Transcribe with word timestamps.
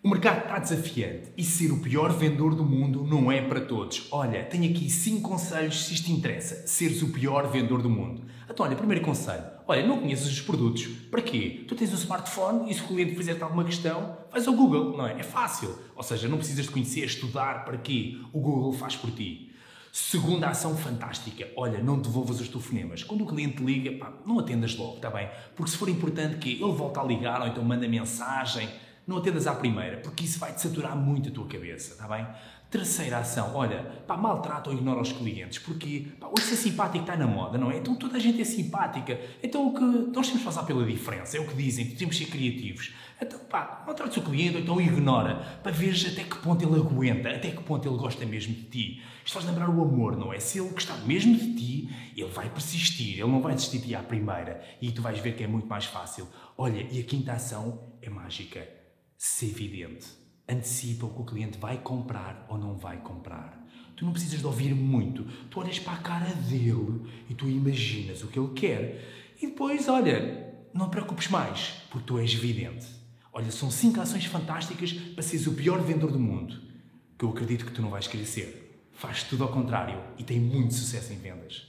O 0.00 0.08
mercado 0.08 0.44
está 0.44 0.60
desafiante 0.60 1.32
e 1.36 1.42
ser 1.42 1.72
o 1.72 1.80
pior 1.80 2.12
vendedor 2.12 2.54
do 2.54 2.62
mundo 2.64 3.02
não 3.02 3.32
é 3.32 3.42
para 3.42 3.60
todos. 3.60 4.06
Olha, 4.12 4.44
tenho 4.44 4.70
aqui 4.70 4.88
5 4.88 5.28
conselhos 5.28 5.86
se 5.86 5.94
isto 5.94 6.06
te 6.06 6.12
interessa, 6.12 6.68
seres 6.68 7.02
o 7.02 7.08
pior 7.08 7.50
vendedor 7.50 7.82
do 7.82 7.90
mundo. 7.90 8.22
Então, 8.48 8.64
olha, 8.64 8.76
primeiro 8.76 9.04
conselho. 9.04 9.42
Olha, 9.66 9.84
não 9.84 9.98
conheces 9.98 10.28
os 10.28 10.40
produtos. 10.40 10.86
Para 11.10 11.20
quê? 11.20 11.64
Tu 11.66 11.74
tens 11.74 11.90
um 11.90 11.96
smartphone 11.96 12.70
e 12.70 12.74
se 12.74 12.80
o 12.80 12.86
cliente 12.86 13.16
fizer-te 13.16 13.42
alguma 13.42 13.64
questão, 13.64 14.16
vais 14.30 14.46
ao 14.46 14.54
Google, 14.54 14.96
não 14.96 15.04
é? 15.04 15.18
É 15.18 15.24
fácil. 15.24 15.76
Ou 15.96 16.02
seja, 16.04 16.28
não 16.28 16.38
precisas 16.38 16.66
de 16.66 16.70
conhecer, 16.70 17.04
estudar, 17.04 17.64
para 17.64 17.76
quê? 17.76 18.20
O 18.32 18.38
Google 18.38 18.72
faz 18.72 18.94
por 18.94 19.10
ti. 19.10 19.52
Segunda 19.92 20.46
ação 20.46 20.76
fantástica. 20.76 21.48
Olha, 21.56 21.82
não 21.82 21.98
devolvas 21.98 22.40
os 22.40 22.48
telefonemas. 22.48 23.02
Quando 23.02 23.24
o 23.24 23.26
cliente 23.26 23.60
liga, 23.64 23.90
pá, 23.98 24.12
não 24.24 24.38
atendas 24.38 24.76
logo, 24.76 24.96
está 24.96 25.10
bem? 25.10 25.28
Porque 25.56 25.72
se 25.72 25.76
for 25.76 25.88
importante 25.88 26.36
que 26.36 26.52
ele 26.52 26.72
volta 26.72 27.00
a 27.00 27.04
ligar 27.04 27.40
ou 27.40 27.48
então 27.48 27.64
manda 27.64 27.88
mensagem, 27.88 28.68
não 29.08 29.16
atendas 29.16 29.46
à 29.46 29.54
primeira, 29.54 29.96
porque 29.96 30.24
isso 30.24 30.38
vai-te 30.38 30.60
saturar 30.60 30.94
muito 30.94 31.30
a 31.30 31.32
tua 31.32 31.46
cabeça, 31.46 31.92
está 31.92 32.06
bem? 32.06 32.26
Terceira 32.70 33.16
ação, 33.16 33.54
olha, 33.54 33.82
pá, 34.06 34.14
maltrata 34.18 34.68
ou 34.68 34.76
ignora 34.76 35.00
os 35.00 35.10
clientes, 35.10 35.58
porque 35.58 36.08
pá, 36.20 36.26
hoje 36.26 36.44
ser 36.44 36.56
simpático 36.56 36.98
está 36.98 37.16
na 37.16 37.26
moda, 37.26 37.56
não 37.56 37.70
é? 37.70 37.78
Então 37.78 37.94
toda 37.94 38.18
a 38.18 38.20
gente 38.20 38.38
é 38.42 38.44
simpática. 38.44 39.18
Então 39.42 39.66
o 39.66 39.72
que 39.72 39.80
nós 39.80 40.26
temos 40.26 40.40
de 40.40 40.44
passar 40.44 40.64
pela 40.64 40.84
diferença, 40.84 41.38
é 41.38 41.40
o 41.40 41.46
que 41.46 41.54
dizem, 41.54 41.86
temos 41.86 42.16
de 42.16 42.26
ser 42.26 42.30
criativos. 42.30 42.92
Então, 43.18 43.38
pá, 43.48 43.82
maltrata 43.86 44.20
o 44.20 44.22
cliente 44.22 44.56
ou 44.56 44.62
então 44.62 44.78
ignora, 44.78 45.36
para 45.62 45.72
veres 45.72 46.04
até 46.04 46.24
que 46.24 46.36
ponto 46.36 46.62
ele 46.62 46.78
aguenta, 46.78 47.30
até 47.30 47.50
que 47.50 47.62
ponto 47.62 47.88
ele 47.88 47.96
gosta 47.96 48.26
mesmo 48.26 48.52
de 48.52 48.64
ti. 48.64 49.02
Isto 49.24 49.32
faz 49.32 49.46
lembrar 49.46 49.70
o 49.70 49.82
amor, 49.82 50.18
não 50.18 50.34
é? 50.34 50.38
Se 50.38 50.58
ele 50.58 50.68
gostar 50.68 50.98
mesmo 51.06 51.34
de 51.34 51.54
ti, 51.54 51.88
ele 52.14 52.30
vai 52.30 52.50
persistir, 52.50 53.14
ele 53.14 53.32
não 53.32 53.40
vai 53.40 53.54
desistir 53.54 53.78
de 53.78 53.86
ti 53.86 53.94
à 53.94 54.02
primeira. 54.02 54.62
E 54.82 54.92
tu 54.92 55.00
vais 55.00 55.18
ver 55.18 55.34
que 55.34 55.42
é 55.42 55.46
muito 55.46 55.66
mais 55.66 55.86
fácil. 55.86 56.28
Olha, 56.58 56.86
e 56.90 57.00
a 57.00 57.02
quinta 57.02 57.32
ação 57.32 57.80
é 58.02 58.10
mágica 58.10 58.77
ser 59.18 59.50
evidente. 59.50 60.06
Antecipa 60.48 61.04
o 61.04 61.10
que 61.10 61.20
o 61.20 61.24
cliente 61.24 61.58
vai 61.58 61.78
comprar 61.78 62.46
ou 62.48 62.56
não 62.56 62.74
vai 62.74 62.98
comprar. 62.98 63.66
Tu 63.96 64.04
não 64.04 64.12
precisas 64.12 64.38
de 64.38 64.46
ouvir 64.46 64.74
muito. 64.74 65.24
Tu 65.50 65.60
olhas 65.60 65.78
para 65.80 65.94
a 65.94 65.98
cara 65.98 66.32
dele 66.32 67.02
e 67.28 67.34
tu 67.34 67.48
imaginas 67.48 68.22
o 68.22 68.28
que 68.28 68.38
ele 68.38 68.54
quer. 68.54 69.34
E 69.42 69.48
depois, 69.48 69.88
olha, 69.88 70.54
não 70.72 70.88
te 70.88 70.92
preocupes 70.92 71.28
mais, 71.28 71.82
porque 71.90 72.06
tu 72.06 72.18
és 72.18 72.32
evidente. 72.32 72.86
Olha, 73.32 73.50
são 73.50 73.70
cinco 73.70 74.00
ações 74.00 74.24
fantásticas 74.24 74.92
para 74.92 75.22
seres 75.22 75.46
o 75.46 75.52
pior 75.52 75.80
vendedor 75.82 76.12
do 76.12 76.18
mundo, 76.18 76.60
que 77.18 77.24
eu 77.24 77.30
acredito 77.30 77.66
que 77.66 77.72
tu 77.72 77.82
não 77.82 77.90
vais 77.90 78.06
querer 78.06 78.24
ser. 78.24 78.88
Faz 78.92 79.24
tudo 79.24 79.44
ao 79.44 79.52
contrário 79.52 80.00
e 80.16 80.24
tem 80.24 80.40
muito 80.40 80.74
sucesso 80.74 81.12
em 81.12 81.18
vendas. 81.18 81.66